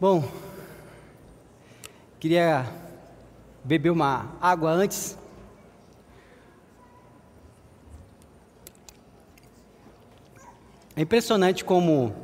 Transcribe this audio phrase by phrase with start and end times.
[0.00, 0.22] Bom,
[2.20, 2.72] queria
[3.64, 5.18] beber uma água antes.
[10.94, 12.14] É impressionante como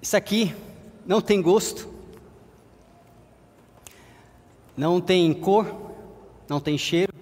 [0.00, 0.54] isso aqui
[1.04, 1.92] não tem gosto,
[4.76, 5.66] não tem cor,
[6.48, 7.12] não tem cheiro.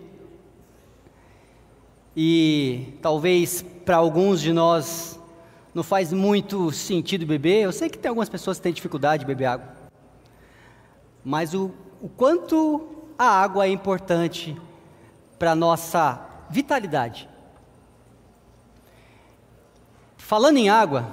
[2.14, 5.18] E talvez para alguns de nós
[5.80, 7.62] não faz muito sentido beber.
[7.62, 9.68] Eu sei que tem algumas pessoas que têm dificuldade de beber água.
[11.24, 11.70] Mas o,
[12.02, 12.86] o quanto
[13.18, 14.54] a água é importante
[15.38, 17.26] para a nossa vitalidade.
[20.18, 21.08] Falando em água,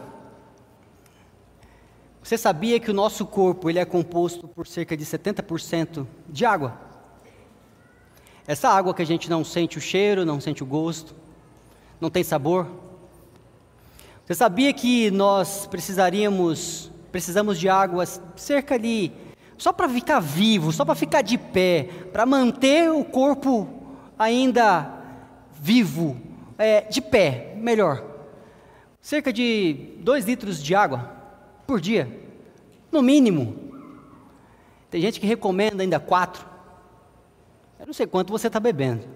[2.21, 6.77] você sabia que o nosso corpo ele é composto por cerca de 70% de água?
[8.45, 11.15] Essa água que a gente não sente o cheiro, não sente o gosto,
[12.01, 12.67] não tem sabor,
[14.27, 19.09] você sabia que nós precisaríamos, precisamos de águas cerca de
[19.57, 23.69] só para ficar vivo, só para ficar de pé, para manter o corpo
[24.19, 25.01] ainda
[25.53, 26.17] vivo,
[26.57, 28.03] é, de pé, melhor.
[28.99, 31.09] Cerca de 2 litros de água
[31.65, 32.11] por dia,
[32.91, 33.55] no mínimo.
[34.89, 36.45] Tem gente que recomenda ainda 4.
[37.79, 39.07] Eu não sei quanto você está bebendo.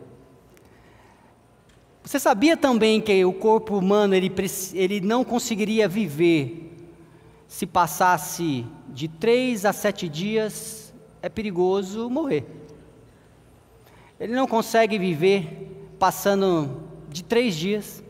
[2.04, 4.32] Você sabia também que o corpo humano ele,
[4.74, 6.68] ele não conseguiria viver
[7.48, 12.46] se passasse de três a sete dias, é perigoso morrer.
[14.20, 18.04] Ele não consegue viver passando de três dias,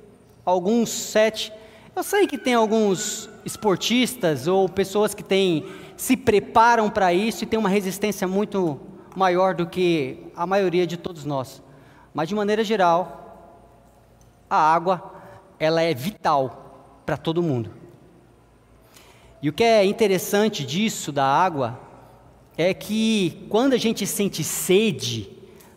[0.45, 1.51] alguns sete.
[1.95, 5.65] Eu sei que tem alguns esportistas ou pessoas que têm,
[5.97, 8.79] se preparam para isso e têm uma resistência muito
[9.15, 11.61] maior do que a maioria de todos nós.
[12.13, 13.20] Mas de maneira geral,
[14.51, 15.13] a água
[15.57, 17.71] ela é vital para todo mundo.
[19.41, 21.79] E o que é interessante disso da água
[22.57, 25.31] é que quando a gente sente sede,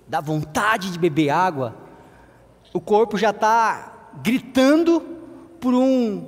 [0.09, 1.77] dá vontade de beber água,
[2.73, 5.01] o corpo já está gritando
[5.61, 6.27] por um,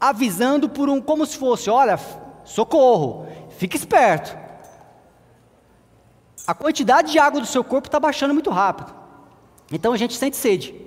[0.00, 1.98] avisando por um, como se fosse, olha,
[2.44, 4.36] socorro, fique esperto.
[6.44, 8.92] A quantidade de água do seu corpo está baixando muito rápido.
[9.70, 10.83] Então a gente sente sede.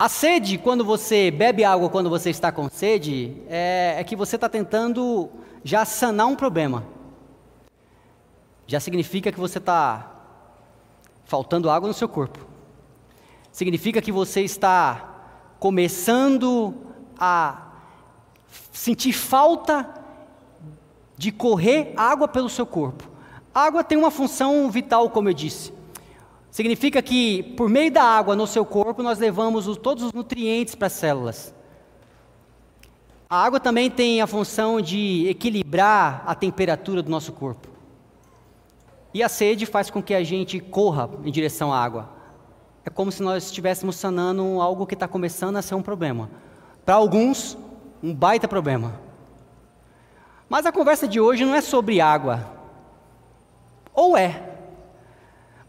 [0.00, 4.36] A sede, quando você bebe água quando você está com sede, é, é que você
[4.36, 5.28] está tentando
[5.62, 6.86] já sanar um problema.
[8.66, 10.10] Já significa que você está
[11.26, 12.38] faltando água no seu corpo.
[13.52, 15.16] Significa que você está
[15.58, 16.74] começando
[17.18, 17.66] a
[18.72, 19.86] sentir falta
[21.14, 23.06] de correr água pelo seu corpo.
[23.54, 25.74] A água tem uma função vital, como eu disse.
[26.50, 30.74] Significa que, por meio da água no seu corpo, nós levamos os, todos os nutrientes
[30.74, 31.54] para as células.
[33.28, 37.68] A água também tem a função de equilibrar a temperatura do nosso corpo.
[39.14, 42.10] E a sede faz com que a gente corra em direção à água.
[42.84, 46.28] É como se nós estivéssemos sanando algo que está começando a ser um problema.
[46.84, 47.56] Para alguns,
[48.02, 49.00] um baita problema.
[50.48, 52.44] Mas a conversa de hoje não é sobre água.
[53.94, 54.49] Ou é?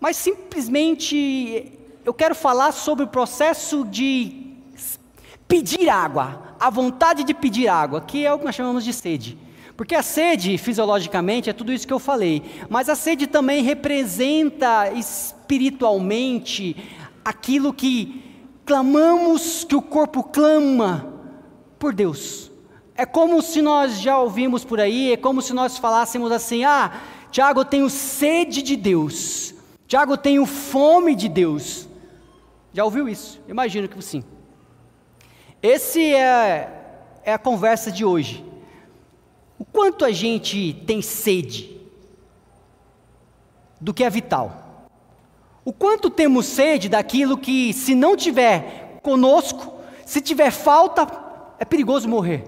[0.01, 1.71] Mas simplesmente
[2.03, 4.55] eu quero falar sobre o processo de
[5.47, 9.37] pedir água, a vontade de pedir água, que é o que nós chamamos de sede.
[9.77, 14.91] Porque a sede, fisiologicamente, é tudo isso que eu falei, mas a sede também representa
[14.91, 16.75] espiritualmente
[17.23, 18.23] aquilo que
[18.65, 21.13] clamamos, que o corpo clama
[21.77, 22.51] por Deus.
[22.95, 26.91] É como se nós já ouvimos por aí, é como se nós falássemos assim: ah,
[27.31, 29.50] Tiago, eu tenho sede de Deus.
[29.91, 31.85] Tiago, eu tenho fome de Deus.
[32.71, 33.41] Já ouviu isso?
[33.45, 34.23] Imagino que sim.
[35.61, 36.71] Esse é,
[37.25, 38.41] é a conversa de hoje.
[39.59, 41.77] O quanto a gente tem sede
[43.81, 44.85] do que é vital.
[45.65, 49.73] O quanto temos sede daquilo que, se não tiver conosco,
[50.05, 51.05] se tiver falta,
[51.59, 52.45] é perigoso morrer.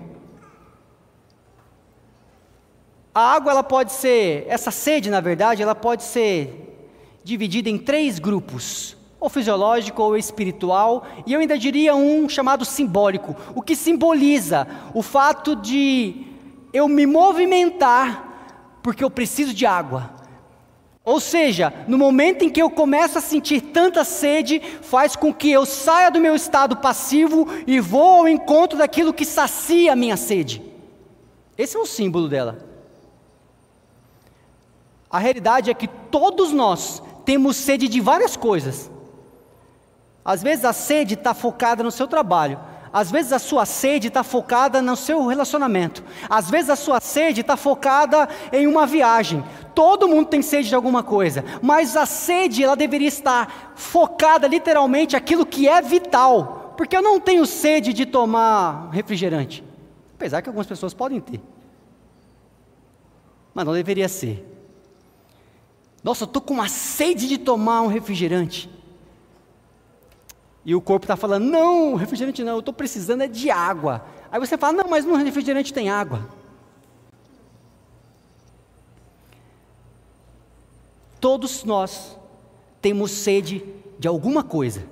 [3.14, 6.70] A água, ela pode ser, essa sede, na verdade, ela pode ser
[7.24, 13.36] dividida em três grupos, ou fisiológico ou espiritual, e eu ainda diria um chamado simbólico,
[13.56, 16.26] o que simboliza o fato de
[16.74, 18.32] eu me movimentar
[18.84, 20.12] porque eu preciso de água.
[21.06, 25.52] Ou seja, no momento em que eu começo a sentir tanta sede, faz com que
[25.52, 30.16] eu saia do meu estado passivo e vou ao encontro daquilo que sacia a minha
[30.16, 30.62] sede.
[31.58, 32.66] Esse é o símbolo dela.
[35.10, 38.92] A realidade é que todos nós temos sede de várias coisas.
[40.24, 42.60] Às vezes a sede está focada no seu trabalho,
[42.94, 46.04] Às vezes a sua sede está focada no seu relacionamento.
[46.30, 49.44] Às vezes a sua sede está focada em uma viagem.
[49.74, 55.16] Todo mundo tem sede de alguma coisa, mas a sede ela deveria estar focada literalmente
[55.16, 56.76] aquilo que é vital.
[56.78, 59.64] Porque eu não tenho sede de tomar refrigerante,
[60.14, 61.42] apesar que algumas pessoas podem ter,
[63.56, 64.53] mas não deveria ser.
[66.04, 68.70] Nossa, eu estou com uma sede de tomar um refrigerante.
[70.66, 74.06] E o corpo está falando, não, refrigerante não, eu estou precisando é de água.
[74.32, 76.28] Aí você fala, não, mas no refrigerante tem água.
[81.20, 82.18] Todos nós
[82.82, 83.64] temos sede
[83.98, 84.86] de alguma coisa.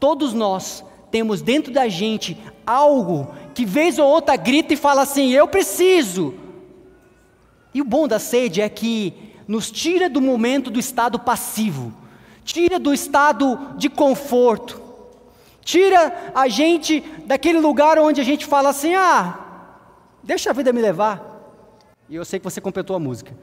[0.00, 2.36] Todos nós temos dentro da gente
[2.66, 6.34] algo que vez ou outra grita e fala assim: Eu preciso.
[7.72, 11.90] E o bom da sede é que nos tira do momento do estado passivo,
[12.44, 14.78] tira do estado de conforto,
[15.62, 19.38] tira a gente daquele lugar onde a gente fala assim: Ah,
[20.22, 21.24] deixa a vida me levar.
[22.10, 23.34] E eu sei que você completou a música.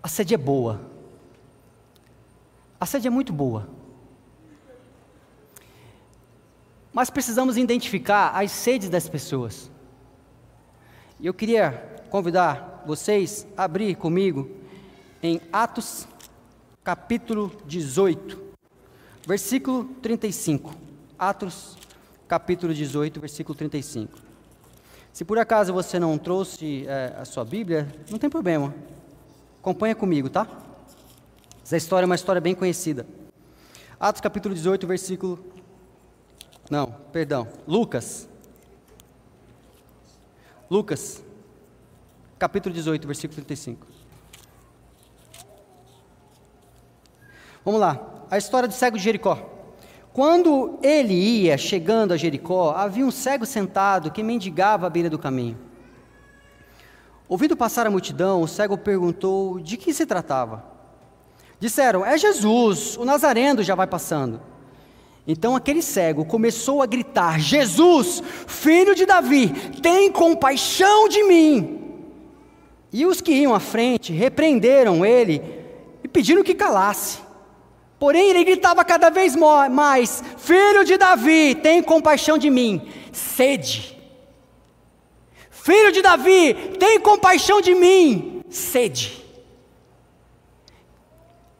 [0.00, 0.80] A sede é boa.
[2.78, 3.75] A sede é muito boa.
[6.96, 9.70] Mas precisamos identificar as sedes das pessoas.
[11.20, 11.72] E eu queria
[12.08, 14.50] convidar vocês a abrir comigo
[15.22, 16.08] em Atos,
[16.82, 18.42] capítulo 18,
[19.26, 20.74] versículo 35.
[21.18, 21.76] Atos,
[22.26, 24.18] capítulo 18, versículo 35.
[25.12, 28.74] Se por acaso você não trouxe é, a sua Bíblia, não tem problema.
[29.60, 30.48] Acompanha comigo, tá?
[31.62, 33.06] Essa história é uma história bem conhecida.
[34.00, 35.56] Atos capítulo 18, versículo.
[36.70, 37.48] Não, perdão.
[37.66, 38.28] Lucas.
[40.68, 41.22] Lucas,
[42.38, 43.86] capítulo 18, versículo 35.
[47.64, 48.00] Vamos lá.
[48.30, 49.50] A história do cego de Jericó.
[50.12, 55.18] Quando ele ia chegando a Jericó, havia um cego sentado que mendigava à beira do
[55.18, 55.58] caminho.
[57.28, 60.64] Ouvindo passar a multidão, o cego perguntou de que se tratava.
[61.60, 64.40] Disseram: É Jesus, o Nazareno já vai passando.
[65.26, 69.48] Então aquele cego começou a gritar: Jesus, filho de Davi,
[69.82, 71.80] tem compaixão de mim.
[72.92, 75.42] E os que iam à frente repreenderam ele
[76.04, 77.18] e pediram que calasse.
[77.98, 82.88] Porém, ele gritava cada vez mais: Filho de Davi, tem compaixão de mim.
[83.12, 83.96] Sede.
[85.50, 89.24] Filho de Davi, tem compaixão de mim, sede.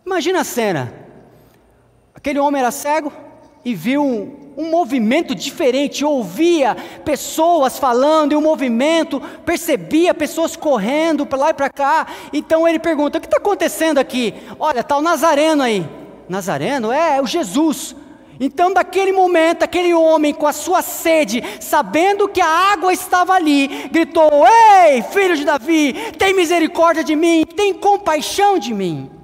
[0.05, 0.95] Imagina a cena.
[2.15, 3.26] Aquele homem era cego
[3.67, 11.27] e viu um, um movimento diferente, ouvia pessoas falando e um movimento, percebia pessoas correndo
[11.27, 12.07] para lá e para cá.
[12.33, 14.33] Então ele pergunta: O que está acontecendo aqui?
[14.61, 15.85] Olha, está o Nazareno aí.
[16.29, 16.93] Nazareno?
[16.93, 17.97] É, é o Jesus.
[18.39, 23.89] Então, daquele momento, aquele homem com a sua sede, sabendo que a água estava ali,
[23.91, 24.31] gritou:
[24.87, 29.16] Ei, filho de Davi, tem misericórdia de mim, tem compaixão de mim.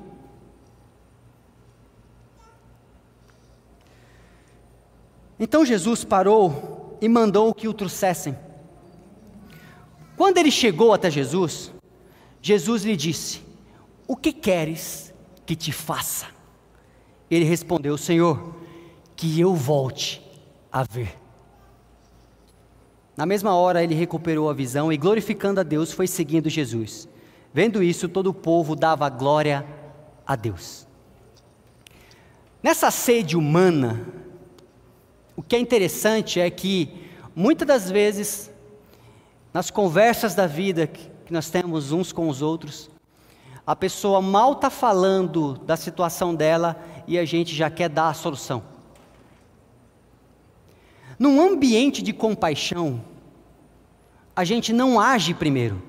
[5.43, 8.39] Então Jesus parou e mandou que o trouxessem.
[10.17, 11.75] Quando ele chegou até Jesus,
[12.41, 13.43] Jesus lhe disse:
[14.07, 15.13] O que queres
[15.45, 16.27] que te faça?
[17.29, 18.55] Ele respondeu: Senhor,
[19.17, 20.23] que eu volte
[20.71, 21.19] a ver.
[23.17, 27.09] Na mesma hora ele recuperou a visão e, glorificando a Deus, foi seguindo Jesus.
[27.53, 29.67] Vendo isso, todo o povo dava glória
[30.25, 30.87] a Deus.
[32.63, 34.22] Nessa sede humana,
[35.37, 36.89] o que é interessante é que,
[37.35, 38.51] muitas das vezes,
[39.53, 42.91] nas conversas da vida que nós temos uns com os outros,
[43.67, 48.15] a pessoa mal está falando da situação dela e a gente já quer dar a
[48.15, 48.63] solução.
[51.19, 53.03] Num ambiente de compaixão,
[54.35, 55.81] a gente não age primeiro,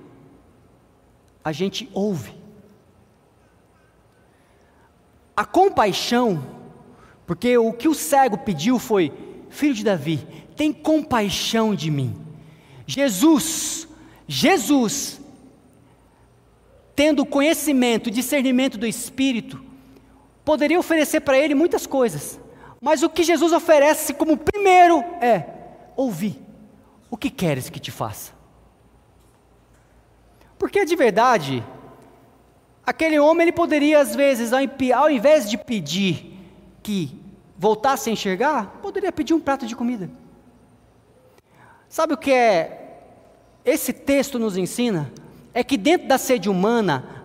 [1.43, 2.35] a gente ouve.
[5.35, 6.45] A compaixão,
[7.25, 9.11] porque o que o cego pediu foi:
[9.53, 12.15] Filho de Davi, tem compaixão de mim.
[12.87, 13.87] Jesus,
[14.27, 15.21] Jesus,
[16.95, 19.63] tendo conhecimento, discernimento do Espírito,
[20.43, 22.39] poderia oferecer para ele muitas coisas,
[22.81, 25.45] mas o que Jesus oferece como primeiro é
[25.95, 26.41] ouvir.
[27.11, 28.33] O que queres que te faça?
[30.57, 31.63] Porque de verdade,
[32.83, 36.39] aquele homem ele poderia às vezes, ao invés de pedir
[36.81, 37.22] que
[37.57, 40.09] voltasse a enxergar, poderia pedir um prato de comida.
[41.87, 42.83] Sabe o que é
[43.63, 45.11] esse texto nos ensina?
[45.53, 47.23] É que dentro da sede humana,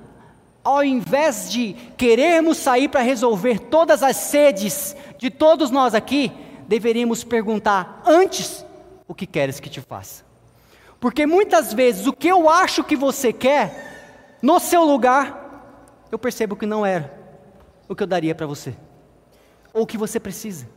[0.63, 6.31] ao invés de querermos sair para resolver todas as sedes de todos nós aqui,
[6.69, 8.65] deveríamos perguntar antes
[9.07, 10.23] o que queres que te faça.
[11.01, 16.57] Porque muitas vezes o que eu acho que você quer, no seu lugar, eu percebo
[16.57, 17.17] que não era
[17.89, 18.77] o que eu daria para você,
[19.79, 20.69] ou o que você precisa.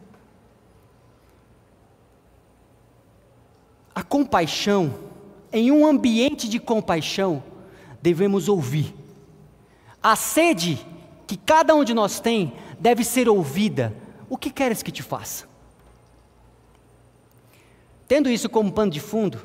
[3.95, 4.93] A compaixão,
[5.51, 7.43] em um ambiente de compaixão,
[7.99, 8.93] devemos ouvir
[10.01, 10.85] a sede
[11.27, 13.93] que cada um de nós tem deve ser ouvida.
[14.29, 15.47] O que queres que te faça?
[18.07, 19.41] Tendo isso como pano de fundo,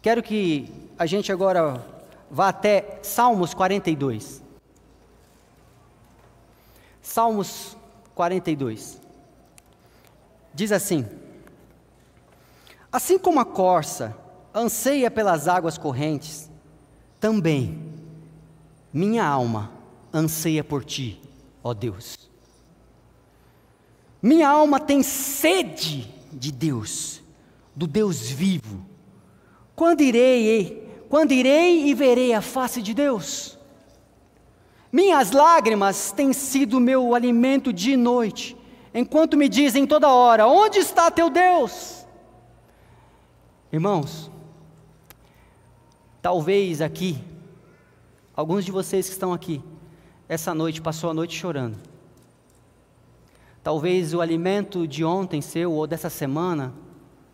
[0.00, 1.84] quero que a gente agora
[2.30, 4.49] vá até Salmos 42.
[7.10, 7.76] Salmos
[8.14, 9.00] 42.
[10.54, 11.04] Diz assim:
[12.92, 14.16] Assim como a corça
[14.54, 16.48] anseia pelas águas correntes,
[17.18, 17.82] também
[18.92, 19.72] minha alma
[20.14, 21.20] anseia por ti,
[21.64, 22.30] ó Deus.
[24.22, 27.20] Minha alma tem sede de Deus,
[27.74, 28.86] do Deus vivo.
[29.74, 33.58] Quando irei, quando irei e verei a face de Deus?
[34.92, 38.56] Minhas lágrimas têm sido meu alimento de noite,
[38.92, 42.04] enquanto me dizem toda hora: Onde está teu Deus?
[43.72, 44.30] Irmãos,
[46.22, 47.18] Talvez aqui,
[48.36, 49.62] alguns de vocês que estão aqui,
[50.28, 51.78] essa noite passou a noite chorando.
[53.62, 56.74] Talvez o alimento de ontem seu ou dessa semana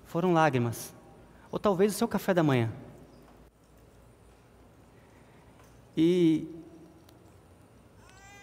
[0.04, 0.94] foram lágrimas.
[1.50, 2.72] Ou talvez o seu café da manhã.
[5.96, 6.46] E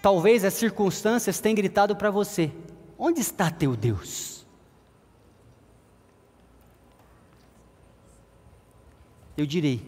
[0.03, 2.51] talvez as circunstâncias tenham gritado para você:
[3.00, 4.45] onde está teu Deus?
[9.38, 9.81] Eu direi: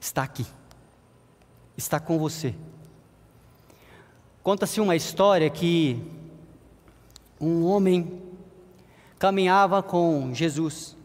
[0.00, 0.44] está aqui,
[1.76, 2.52] está com você.
[4.42, 6.02] Conta-se uma história que
[7.40, 8.20] um homem
[9.20, 10.96] caminhava com Jesus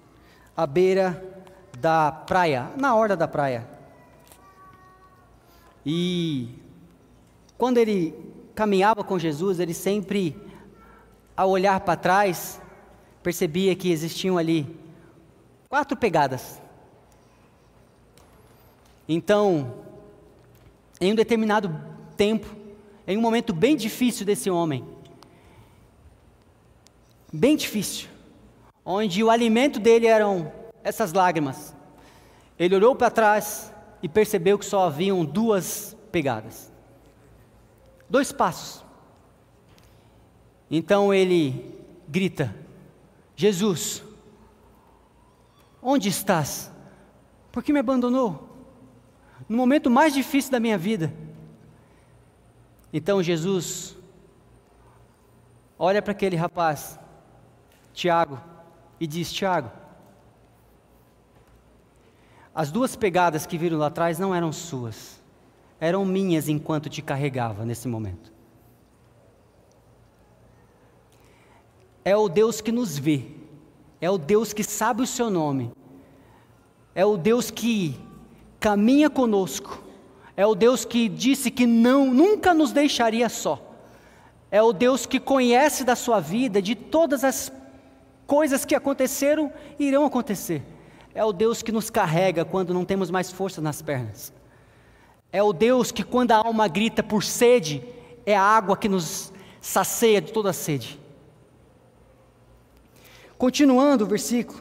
[0.57, 1.23] à beira
[1.77, 3.69] da praia, na hora da praia.
[5.85, 6.68] E
[7.59, 8.15] quando ele
[8.55, 10.33] caminhava com Jesus, ele sempre,
[11.35, 12.61] ao olhar para trás,
[13.21, 14.79] percebia que existiam ali
[15.67, 16.61] quatro pegadas.
[19.09, 19.73] Então,
[21.01, 21.77] em um determinado
[22.15, 22.47] tempo,
[23.05, 24.87] em um momento bem difícil desse homem,
[27.33, 28.07] bem difícil,
[28.85, 30.49] onde o alimento dele eram
[30.81, 31.75] essas lágrimas,
[32.57, 33.69] ele olhou para trás
[34.01, 36.68] e percebeu que só haviam duas pegadas,
[38.09, 38.83] dois passos.
[40.69, 41.75] Então ele
[42.07, 42.55] grita:
[43.35, 44.03] Jesus,
[45.81, 46.71] onde estás?
[47.51, 48.49] Por que me abandonou?
[49.47, 51.13] no momento mais difícil da minha vida.
[52.91, 53.95] Então Jesus
[55.77, 56.99] olha para aquele rapaz,
[57.93, 58.39] Tiago,
[58.99, 59.71] e diz: Tiago,
[62.53, 65.18] as duas pegadas que viram lá atrás não eram suas,
[65.79, 68.31] eram minhas enquanto te carregava nesse momento.
[72.03, 73.25] É o Deus que nos vê,
[74.01, 75.71] é o Deus que sabe o seu nome,
[76.95, 77.99] é o Deus que
[78.59, 79.83] caminha conosco.
[80.35, 83.61] É o Deus que disse que não, nunca nos deixaria só.
[84.49, 87.51] É o Deus que conhece da sua vida, de todas as
[88.25, 90.63] coisas que aconteceram e irão acontecer.
[91.13, 94.31] É o Deus que nos carrega quando não temos mais força nas pernas.
[95.31, 97.83] É o Deus que, quando a alma grita por sede,
[98.25, 99.31] é a água que nos
[99.61, 100.99] sacia de toda a sede.
[103.37, 104.59] Continuando o versículo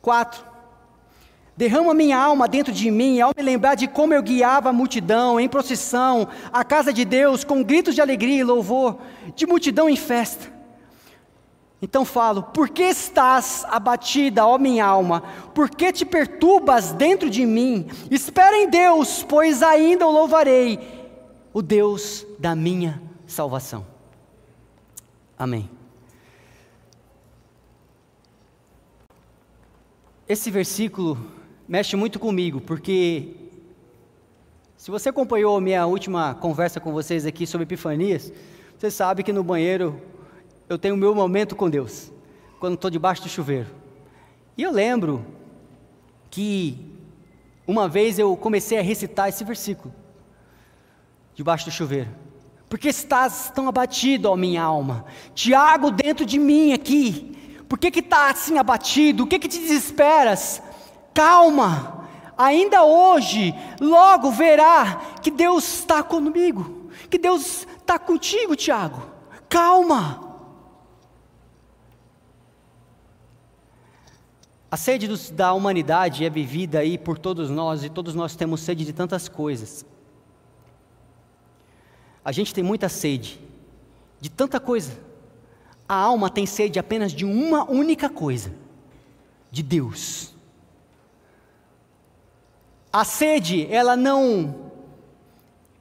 [0.00, 0.46] 4.
[1.56, 5.40] Derrama minha alma dentro de mim, ao me lembrar de como eu guiava a multidão
[5.40, 8.98] em procissão, à casa de Deus, com gritos de alegria e louvor,
[9.34, 10.57] de multidão em festa.
[11.80, 15.22] Então falo: Por que estás abatida, ó minha alma?
[15.54, 17.86] Por que te perturbas dentro de mim?
[18.10, 20.80] Espera em Deus, pois ainda o louvarei,
[21.52, 23.86] o Deus da minha salvação.
[25.38, 25.70] Amém.
[30.28, 31.16] Esse versículo
[31.66, 33.34] mexe muito comigo, porque
[34.76, 38.32] se você acompanhou a minha última conversa com vocês aqui sobre Epifanias,
[38.76, 40.00] você sabe que no banheiro
[40.68, 42.12] eu tenho o meu momento com Deus,
[42.60, 43.68] quando estou debaixo do chuveiro.
[44.56, 45.24] E eu lembro
[46.30, 46.76] que
[47.66, 49.94] uma vez eu comecei a recitar esse versículo,
[51.34, 52.10] debaixo do chuveiro.
[52.68, 55.06] Porque estás tão abatido, ó minha alma?
[55.34, 57.34] Tiago dentro de mim aqui.
[57.66, 59.24] Por que que está assim abatido?
[59.24, 60.62] O que que te desesperas?
[61.14, 62.06] Calma,
[62.36, 69.02] ainda hoje, logo verá que Deus está comigo, que Deus está contigo, Tiago.
[69.48, 70.27] Calma.
[74.70, 78.60] A sede dos, da humanidade é vivida aí por todos nós e todos nós temos
[78.60, 79.84] sede de tantas coisas.
[82.22, 83.40] A gente tem muita sede
[84.20, 84.92] de tanta coisa.
[85.88, 88.52] A alma tem sede apenas de uma única coisa:
[89.50, 90.34] de Deus.
[92.92, 94.70] A sede, ela não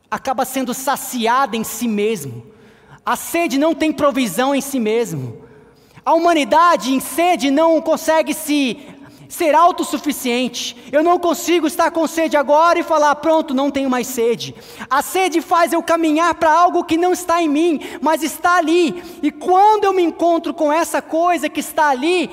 [0.09, 2.51] acaba sendo saciada em si mesmo.
[3.05, 5.46] A sede não tem provisão em si mesmo.
[6.07, 8.79] A humanidade em sede não consegue se
[9.27, 10.87] ser autossuficiente.
[10.89, 14.55] Eu não consigo estar com sede agora e falar, pronto, não tenho mais sede.
[14.89, 19.03] A sede faz eu caminhar para algo que não está em mim, mas está ali.
[19.21, 22.31] E quando eu me encontro com essa coisa que está ali,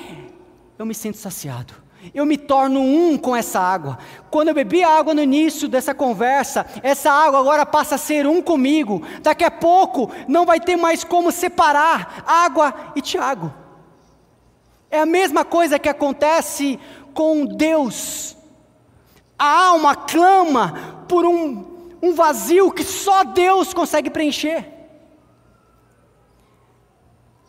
[0.78, 1.75] eu me sinto saciado.
[2.14, 3.99] Eu me torno um com essa água.
[4.31, 8.25] Quando eu bebi a água no início dessa conversa, essa água agora passa a ser
[8.25, 9.02] um comigo.
[9.21, 13.63] Daqui a pouco não vai ter mais como separar água e Tiago.
[14.95, 16.79] É a mesma coisa que acontece
[17.13, 18.37] com Deus.
[19.37, 24.65] A alma clama por um, um vazio que só Deus consegue preencher.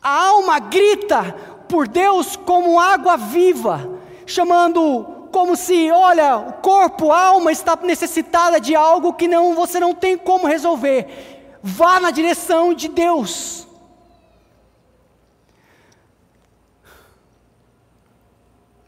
[0.01, 1.35] A alma grita
[1.69, 3.91] por Deus como água viva,
[4.25, 9.79] chamando como se, olha, o corpo, a alma está necessitada de algo que não você
[9.79, 11.59] não tem como resolver.
[11.61, 13.67] Vá na direção de Deus.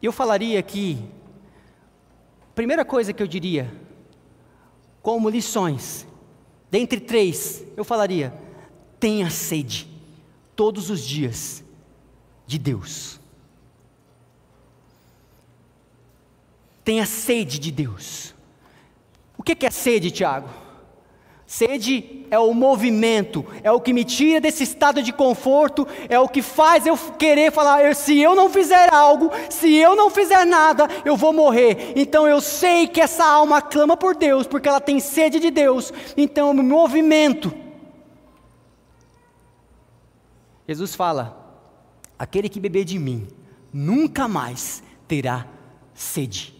[0.05, 1.03] Eu falaria aqui,
[2.53, 3.73] primeira coisa que eu diria,
[5.01, 6.05] como lições,
[6.69, 8.33] dentre três, eu falaria:
[8.99, 9.87] tenha sede,
[10.55, 11.63] todos os dias,
[12.45, 13.19] de Deus.
[16.83, 18.33] Tenha sede de Deus.
[19.37, 20.66] O que é sede, Tiago?
[21.47, 26.27] Sede é o movimento, é o que me tira desse estado de conforto, é o
[26.27, 30.89] que faz eu querer falar: se eu não fizer algo, se eu não fizer nada,
[31.05, 31.93] eu vou morrer.
[31.95, 35.93] Então eu sei que essa alma clama por Deus, porque ela tem sede de Deus,
[36.17, 37.53] então eu me movimento.
[40.67, 41.63] Jesus fala:
[42.19, 43.25] aquele que beber de mim,
[43.71, 45.47] nunca mais terá
[45.93, 46.56] sede.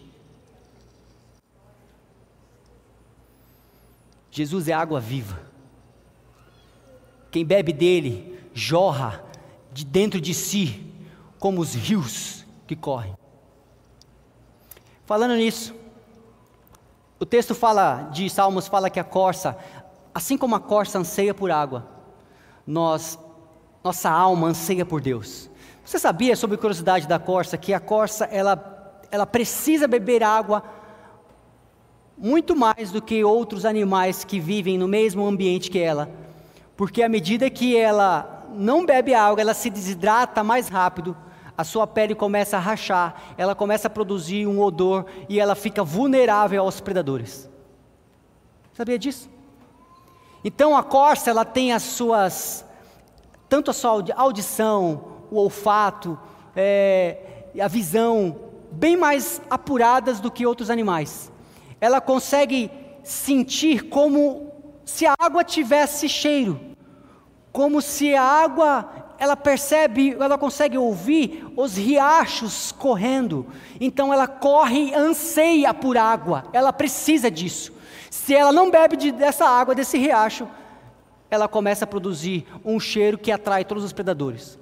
[4.38, 5.36] Jesus é água viva.
[7.28, 9.24] Quem bebe dele jorra
[9.72, 10.94] de dentro de si,
[11.40, 13.16] como os rios que correm.
[15.04, 15.74] Falando nisso,
[17.18, 19.58] o texto fala de Salmos fala que a corça,
[20.14, 21.88] assim como a corça anseia por água,
[22.64, 23.18] nós
[23.82, 25.50] nossa alma anseia por Deus.
[25.84, 28.76] Você sabia sobre a curiosidade da corça que a corça ela
[29.10, 30.62] ela precisa beber água
[32.18, 36.10] muito mais do que outros animais que vivem no mesmo ambiente que ela,
[36.76, 41.16] porque à medida que ela não bebe água, ela se desidrata mais rápido,
[41.56, 45.84] a sua pele começa a rachar, ela começa a produzir um odor e ela fica
[45.84, 47.48] vulnerável aos predadores.
[48.72, 49.28] Sabia disso?
[50.44, 52.64] Então a corça ela tem as suas
[53.48, 56.18] tanto a sua audição, o olfato,
[56.54, 58.36] é, a visão
[58.70, 61.32] bem mais apuradas do que outros animais
[61.80, 62.70] ela consegue
[63.02, 64.52] sentir como
[64.84, 66.60] se a água tivesse cheiro,
[67.52, 73.46] como se a água, ela percebe, ela consegue ouvir os riachos correndo.
[73.80, 77.72] Então ela corre, anseia por água, ela precisa disso.
[78.10, 80.48] Se ela não bebe de, dessa água, desse riacho,
[81.30, 84.58] ela começa a produzir um cheiro que atrai todos os predadores.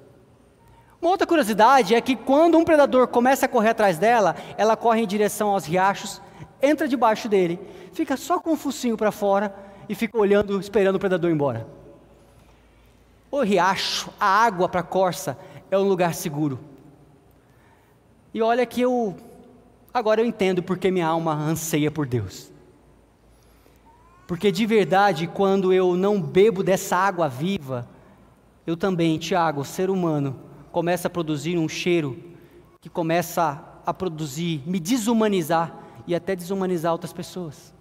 [1.00, 5.02] Uma outra curiosidade é que quando um predador começa a correr atrás dela, ela corre
[5.02, 6.20] em direção aos riachos
[6.62, 7.58] entra debaixo dele,
[7.92, 9.54] fica só com o focinho para fora
[9.88, 11.66] e fica olhando, esperando o predador ir embora.
[13.30, 15.38] O riacho, a água para a corça,
[15.70, 16.58] é um lugar seguro.
[18.32, 19.16] E olha que eu,
[19.92, 22.52] agora eu entendo porque minha alma anseia por Deus.
[24.26, 27.88] Porque de verdade, quando eu não bebo dessa água viva,
[28.66, 30.38] eu também, Tiago, ser humano,
[30.72, 32.18] começa a produzir um cheiro
[32.80, 37.74] que começa a produzir, me desumanizar e até desumanizar outras pessoas.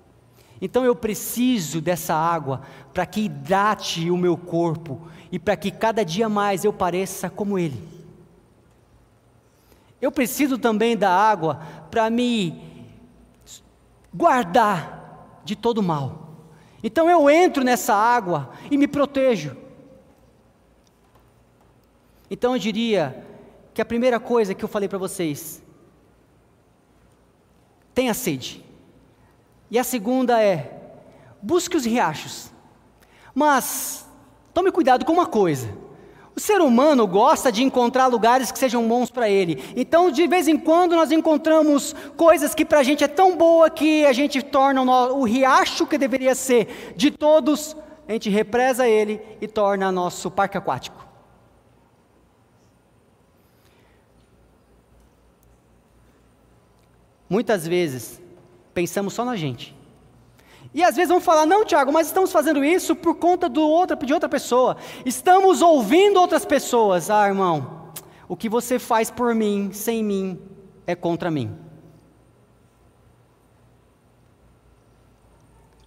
[0.61, 2.61] Então eu preciso dessa água
[2.93, 7.59] para que hidrate o meu corpo e para que cada dia mais eu pareça como
[7.59, 7.81] Ele.
[10.01, 11.59] Eu preciso também da água
[11.89, 12.61] para me
[14.13, 16.29] guardar de todo mal.
[16.83, 19.57] Então eu entro nessa água e me protejo.
[22.29, 23.25] Então eu diria
[23.73, 25.64] que a primeira coisa que eu falei para vocês
[27.95, 28.63] Tenha sede.
[29.71, 30.99] E a segunda é:
[31.41, 32.51] busque os riachos.
[33.33, 34.05] Mas
[34.53, 35.85] tome cuidado com uma coisa.
[36.35, 39.63] O ser humano gosta de encontrar lugares que sejam bons para ele.
[39.73, 43.69] Então, de vez em quando, nós encontramos coisas que para a gente é tão boa
[43.69, 49.21] que a gente torna o, riacho que deveria ser de todos, a gente represa ele
[49.39, 51.04] e torna nosso parque aquático.
[57.29, 58.21] Muitas vezes,
[58.73, 59.75] pensamos só na gente.
[60.73, 63.95] E às vezes vamos falar, não, Tiago, mas estamos fazendo isso por conta do outra,
[63.95, 64.75] de outra pessoa.
[65.05, 67.09] Estamos ouvindo outras pessoas.
[67.09, 67.91] Ah, irmão,
[68.27, 70.39] o que você faz por mim, sem mim,
[70.85, 71.55] é contra mim.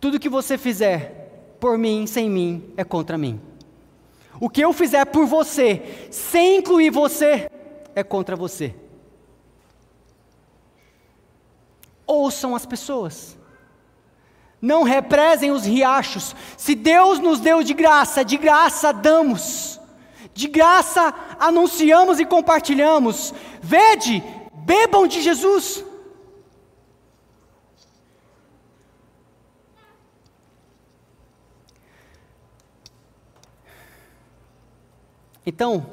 [0.01, 3.41] Tudo que você fizer por mim, sem mim, é contra mim.
[4.41, 7.51] O que eu fizer por você, sem incluir você,
[7.95, 8.75] é contra você.
[12.09, 13.39] Ouçam as pessoas.
[14.61, 16.35] Não represem os riachos.
[16.57, 19.79] Se Deus nos deu de graça, de graça damos.
[20.35, 23.33] De graça anunciamos e compartilhamos.
[23.61, 25.85] Vede, bebam de Jesus.
[35.45, 35.87] Então,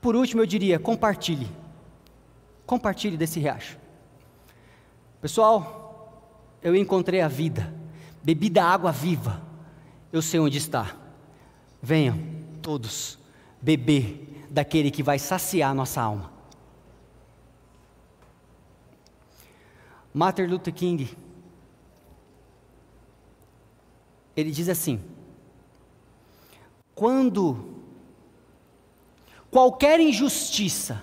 [0.00, 1.48] por último, eu diria: compartilhe.
[2.66, 3.87] Compartilhe desse riacho.
[5.20, 7.74] Pessoal, eu encontrei a vida,
[8.22, 9.42] bebi da água viva,
[10.12, 10.96] eu sei onde está.
[11.82, 12.18] Venham
[12.62, 13.18] todos
[13.60, 16.32] beber daquele que vai saciar nossa alma.
[20.14, 21.16] Martin Luther King,
[24.36, 25.02] ele diz assim:
[26.94, 27.74] quando
[29.50, 31.02] qualquer injustiça,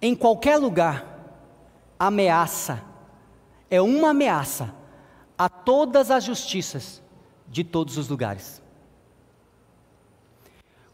[0.00, 1.13] em qualquer lugar,
[1.98, 2.82] ameaça,
[3.70, 4.74] é uma ameaça
[5.36, 7.02] a todas as justiças
[7.48, 8.62] de todos os lugares.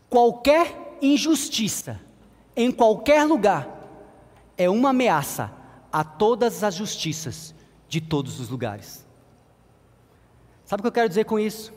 [0.09, 2.01] Qualquer injustiça,
[2.57, 3.69] em qualquer lugar,
[4.57, 5.53] é uma ameaça
[5.93, 7.55] a todas as justiças
[7.89, 9.07] de todos os lugares.
[10.65, 11.73] Sabe o que eu quero dizer com isso?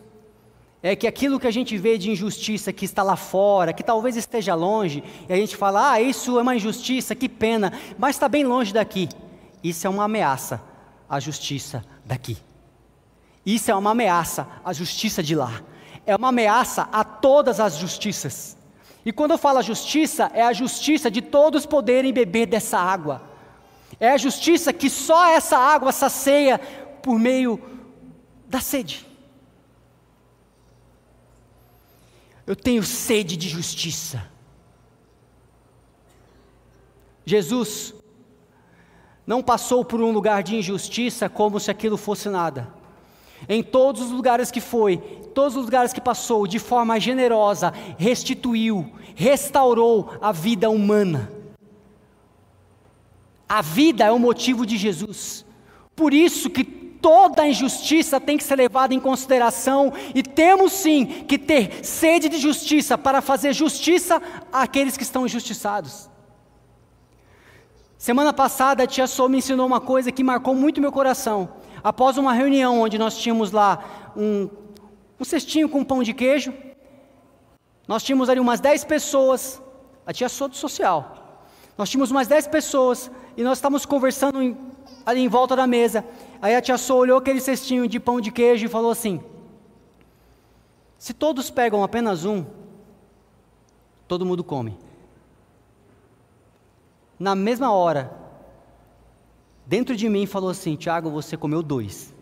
[0.86, 4.18] É que aquilo que a gente vê de injustiça que está lá fora, que talvez
[4.18, 8.28] esteja longe, e a gente fala, ah, isso é uma injustiça, que pena, mas está
[8.28, 9.08] bem longe daqui.
[9.64, 10.62] Isso é uma ameaça
[11.10, 12.38] à justiça daqui.
[13.46, 15.62] Isso é uma ameaça à justiça de lá.
[16.06, 18.58] É uma ameaça a todas as justiças.
[19.06, 23.22] E quando eu falo justiça, é a justiça de todos poderem beber dessa água.
[24.02, 26.60] É a justiça que só essa água sacia
[27.02, 27.58] por meio
[28.50, 29.13] da sede.
[32.46, 34.28] Eu tenho sede de justiça.
[37.26, 37.94] Jesus
[39.26, 42.74] não passou por um lugar de injustiça como se aquilo fosse nada.
[43.48, 44.98] Em todos os lugares que foi,
[45.34, 51.32] todos os lugares que passou, de forma generosa, restituiu, restaurou a vida humana.
[53.48, 55.46] A vida é o motivo de Jesus.
[55.96, 56.64] Por isso que
[57.04, 62.38] toda injustiça tem que ser levada em consideração e temos sim que ter sede de
[62.38, 64.22] justiça para fazer justiça
[64.54, 66.10] àqueles que estão injustiçados.
[67.98, 71.50] Semana passada a tia Sô me ensinou uma coisa que marcou muito meu coração.
[71.84, 74.50] Após uma reunião onde nós tínhamos lá um,
[75.20, 76.54] um cestinho com pão de queijo,
[77.86, 79.62] nós tínhamos ali umas 10 pessoas,
[80.06, 81.44] a tia Sô do social.
[81.78, 84.58] Nós tínhamos umas 10 pessoas e nós estávamos conversando em,
[85.06, 86.06] ali em volta da mesa.
[86.42, 89.22] Aí a tia Sô olhou aquele cestinho de pão de queijo e falou assim:
[90.98, 92.46] Se todos pegam apenas um,
[94.08, 94.78] todo mundo come
[97.24, 98.12] na mesma hora,
[99.66, 102.14] dentro de mim falou assim: Tiago, você comeu dois.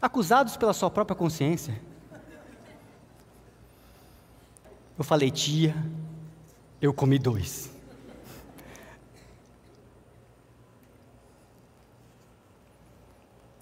[0.00, 1.80] Acusados pela sua própria consciência.
[5.00, 5.74] Eu falei, tia,
[6.78, 7.70] eu comi dois.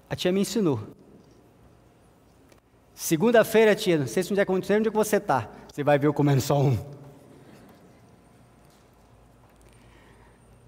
[0.09, 0.81] A tia me ensinou.
[2.93, 5.49] Segunda-feira, tia, não sei se onde é que, onde é que você está.
[5.71, 6.77] Você vai ver eu comendo só um.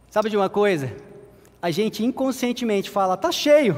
[0.09, 0.95] Sabe de uma coisa?
[1.61, 3.77] A gente inconscientemente fala, tá cheio.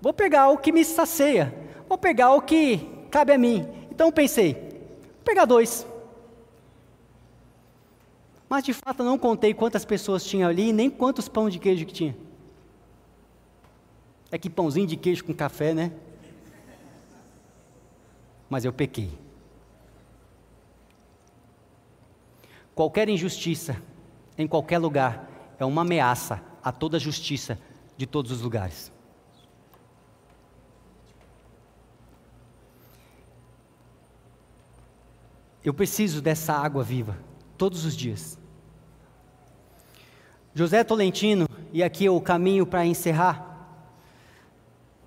[0.00, 1.54] Vou pegar o que me sacia.
[1.88, 3.64] Vou pegar o que cabe a mim.
[3.88, 5.91] Então pensei, vou pegar dois.
[8.52, 11.92] Mas de fato não contei quantas pessoas tinham ali, nem quantos pão de queijo que
[11.94, 12.14] tinha.
[14.30, 15.90] É que pãozinho de queijo com café, né?
[18.50, 19.10] mas eu pequei.
[22.74, 23.82] Qualquer injustiça,
[24.36, 27.58] em qualquer lugar, é uma ameaça a toda a justiça
[27.96, 28.92] de todos os lugares.
[35.64, 37.16] Eu preciso dessa água viva
[37.56, 38.41] todos os dias.
[40.54, 43.52] José Tolentino, e aqui é o caminho para encerrar.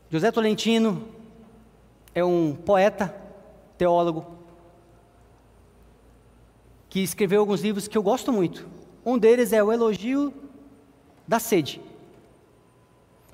[0.10, 1.08] José Tolentino
[2.13, 3.15] é um poeta,
[3.77, 4.25] teólogo,
[6.89, 8.67] que escreveu alguns livros que eu gosto muito.
[9.05, 10.34] Um deles é o Elogio
[11.27, 11.81] da Sede.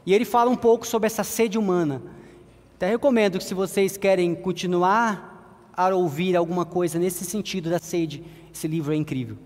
[0.06, 2.02] E ele fala um pouco sobre essa sede humana.
[2.76, 8.24] Até recomendo que, se vocês querem continuar a ouvir alguma coisa nesse sentido da sede,
[8.52, 9.38] esse livro é incrível.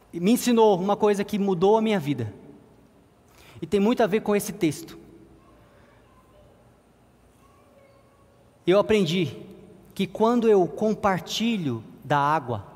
[0.00, 2.32] E me ensinou uma coisa que mudou a minha vida.
[3.60, 4.98] E tem muito a ver com esse texto.
[8.66, 9.36] Eu aprendi
[9.94, 12.66] que quando eu compartilho da água,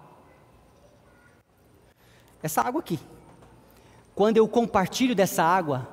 [2.43, 2.99] essa água aqui,
[4.15, 5.89] quando eu compartilho dessa água,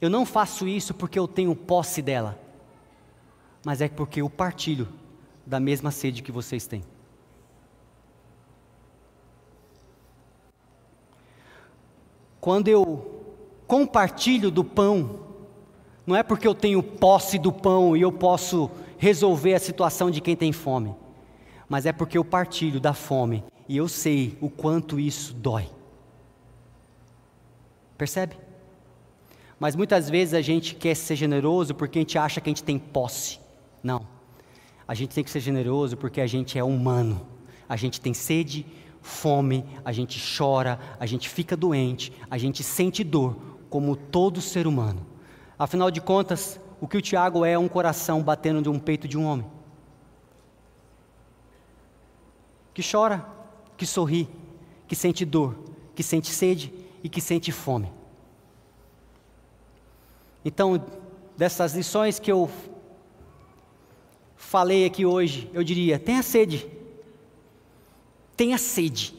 [0.00, 2.38] eu não faço isso porque eu tenho posse dela,
[3.64, 4.88] mas é porque eu partilho
[5.46, 6.82] da mesma sede que vocês têm.
[12.40, 13.24] Quando eu
[13.66, 15.20] compartilho do pão,
[16.06, 20.20] não é porque eu tenho posse do pão e eu posso resolver a situação de
[20.20, 20.94] quem tem fome,
[21.68, 25.68] mas é porque eu partilho da fome e eu sei o quanto isso dói.
[27.96, 28.36] Percebe?
[29.60, 32.62] Mas muitas vezes a gente quer ser generoso porque a gente acha que a gente
[32.62, 33.40] tem posse.
[33.82, 34.06] Não.
[34.86, 37.26] A gente tem que ser generoso porque a gente é humano.
[37.68, 38.64] A gente tem sede,
[39.08, 43.36] fome, a gente chora, a gente fica doente, a gente sente dor,
[43.70, 45.04] como todo ser humano.
[45.58, 49.08] Afinal de contas, o que o Tiago é é um coração batendo de um peito
[49.08, 49.46] de um homem.
[52.72, 53.26] Que chora,
[53.76, 54.28] que sorri,
[54.86, 55.56] que sente dor,
[55.94, 57.90] que sente sede e que sente fome.
[60.44, 60.84] Então,
[61.36, 62.48] dessas lições que eu
[64.36, 66.77] falei aqui hoje, eu diria: tenha sede.
[68.38, 69.12] Tenha sede.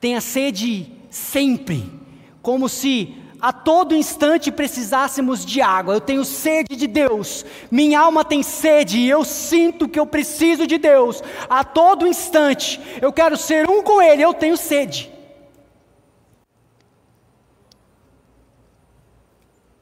[0.00, 1.92] Tenha sede sempre,
[2.40, 5.94] como se a todo instante precisássemos de água.
[5.94, 10.64] Eu tenho sede de Deus, minha alma tem sede e eu sinto que eu preciso
[10.64, 11.20] de Deus.
[11.50, 15.12] A todo instante eu quero ser um com Ele, eu tenho sede.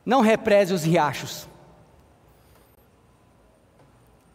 [0.06, 1.46] Não represe os riachos.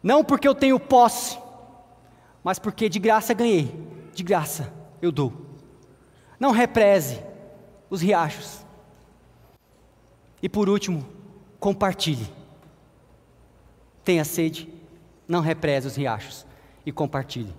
[0.00, 1.41] Não porque eu tenho posse,
[2.42, 3.74] mas porque de graça ganhei,
[4.14, 5.32] de graça eu dou.
[6.38, 7.20] Não represe
[7.88, 8.64] os riachos.
[10.42, 11.06] E por último,
[11.60, 12.26] compartilhe.
[14.04, 14.68] Tenha sede,
[15.28, 16.44] não represe os riachos
[16.84, 17.54] e compartilhe.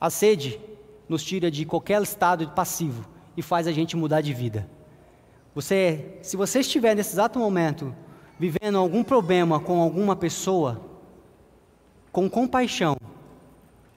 [0.00, 0.60] A sede
[1.08, 4.68] nos tira de qualquer estado passivo e faz a gente mudar de vida.
[5.54, 7.94] Você, se você estiver nesse exato momento
[8.38, 10.80] vivendo algum problema com alguma pessoa,
[12.12, 12.96] com compaixão,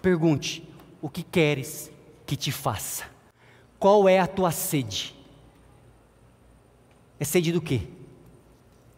[0.02, 0.68] pergunte:
[1.02, 1.92] o que queres
[2.26, 3.06] que te faça?
[3.78, 5.16] Qual é a tua sede?
[7.20, 7.88] É sede do quê?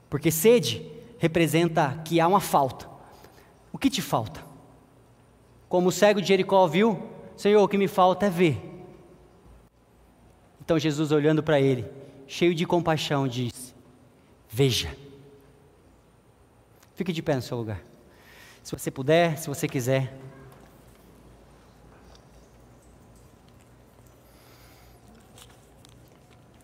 [0.10, 0.86] Porque sede
[1.18, 2.90] representa que há uma falta.
[3.72, 4.44] O que te falta?
[5.70, 7.02] Como o cego de Jericó viu,
[7.38, 8.62] Senhor, o que me falta é ver.
[10.60, 11.86] Então Jesus, olhando para ele,
[12.28, 13.74] cheio de compaixão, disse:
[14.50, 14.96] Veja.
[16.96, 17.82] Fique de pé no seu lugar.
[18.62, 20.14] Se você puder, se você quiser.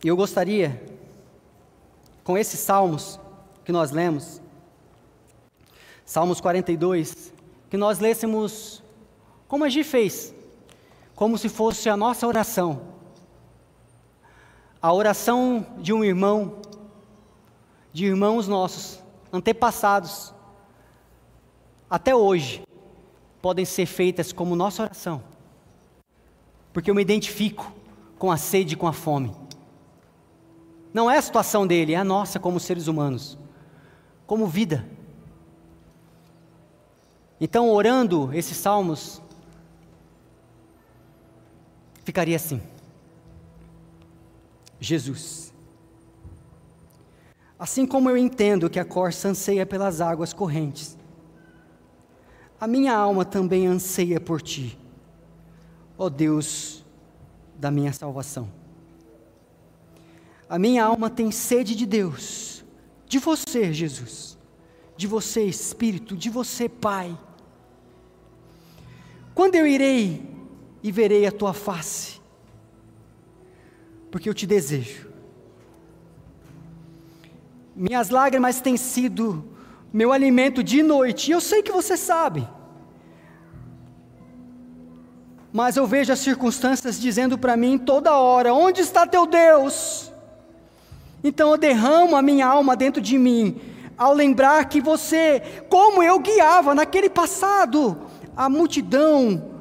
[0.03, 0.83] E eu gostaria
[2.23, 3.19] com esses salmos
[3.63, 4.41] que nós lemos,
[6.07, 7.33] Salmos 42,
[7.69, 8.81] que nós lêssemos
[9.45, 10.33] como a gente fez,
[11.13, 12.81] como se fosse a nossa oração,
[14.81, 16.62] a oração de um irmão,
[17.91, 20.33] de irmãos nossos, antepassados,
[21.89, 22.63] até hoje,
[23.41, 25.21] podem ser feitas como nossa oração,
[26.71, 27.69] porque eu me identifico
[28.17, 29.46] com a sede e com a fome.
[30.93, 33.38] Não é a situação dele, é a nossa como seres humanos,
[34.26, 34.86] como vida.
[37.39, 39.21] Então, orando esses salmos,
[42.04, 42.62] ficaria assim:
[44.80, 45.54] Jesus.
[47.60, 50.97] Assim como eu entendo que a corça anseia pelas águas correntes,
[52.60, 54.78] a minha alma também anseia por ti,
[55.97, 56.86] ó Deus
[57.56, 58.47] da minha salvação.
[60.49, 62.63] A minha alma tem sede de Deus,
[63.05, 64.38] de você, Jesus,
[64.95, 67.17] de você, Espírito, de você, Pai.
[69.36, 70.25] Quando eu irei
[70.81, 72.21] e verei a tua face?
[74.10, 75.07] Porque eu te desejo.
[77.75, 79.45] Minhas lágrimas têm sido
[79.91, 82.47] meu alimento de noite, e eu sei que você sabe.
[85.51, 90.12] Mas eu vejo as circunstâncias dizendo para mim toda hora: onde está teu Deus?
[91.23, 93.60] Então eu derramo a minha alma dentro de mim,
[93.97, 97.97] ao lembrar que você, como eu guiava naquele passado,
[98.36, 99.51] a multidão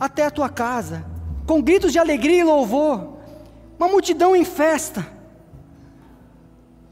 [0.00, 1.04] até a tua casa,
[1.46, 3.18] com gritos de alegria e louvor,
[3.78, 5.06] uma multidão em festa.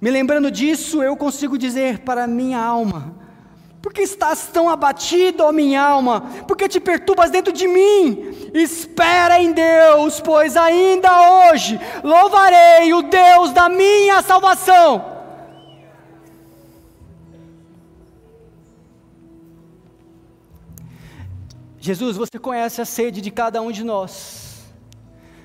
[0.01, 3.15] Me lembrando disso, eu consigo dizer para a minha alma:
[3.87, 6.21] por que estás tão abatido, ó minha alma?
[6.49, 8.51] Por que te perturbas dentro de mim?
[8.53, 11.09] Espera em Deus, pois ainda
[11.53, 15.05] hoje louvarei o Deus da minha salvação.
[21.79, 24.65] Jesus, você conhece a sede de cada um de nós,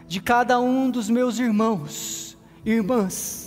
[0.08, 3.41] de cada um dos meus irmãos e irmãs.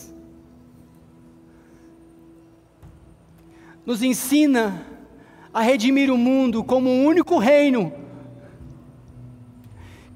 [3.85, 4.87] Nos ensina
[5.53, 7.93] a redimir o mundo como um único reino,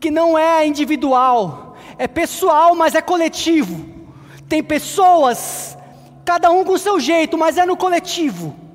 [0.00, 3.88] que não é individual, é pessoal, mas é coletivo.
[4.48, 5.76] Tem pessoas,
[6.24, 8.68] cada um com o seu jeito, mas é no coletivo.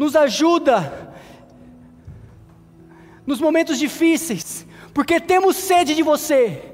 [0.00, 1.14] nos ajuda
[3.26, 6.69] nos momentos difíceis, porque temos sede de você.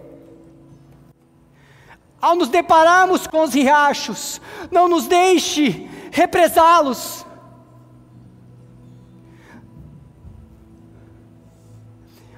[2.21, 7.27] Ao nos depararmos com os riachos, não nos deixe represá-los.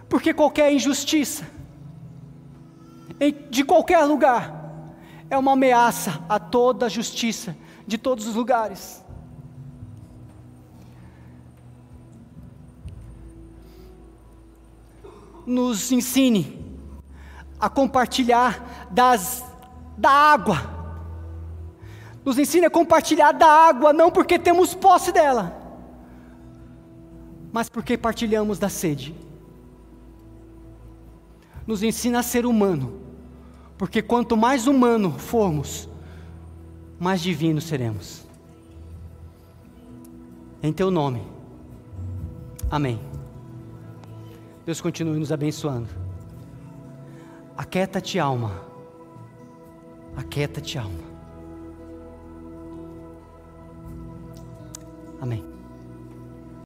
[0.09, 1.47] Porque qualquer injustiça,
[3.51, 4.55] de qualquer lugar,
[5.31, 9.05] é uma ameaça a toda a justiça de todos os lugares.
[15.49, 16.63] nos ensine
[17.59, 19.43] a compartilhar das,
[19.99, 20.79] da água.
[22.25, 25.57] Nos ensine a compartilhar da água, não porque temos posse dela,
[27.53, 29.15] mas porque partilhamos da sede.
[31.67, 33.01] Nos ensina a ser humano,
[33.77, 35.89] porque quanto mais humano formos,
[36.99, 38.25] mais divino seremos.
[40.63, 41.23] Em teu nome.
[42.71, 43.01] Amém.
[44.67, 45.89] Deus continue nos abençoando.
[47.57, 48.68] Aquieta-te, alma.
[50.19, 51.05] Aquieta-te, alma.
[55.21, 55.58] Amém.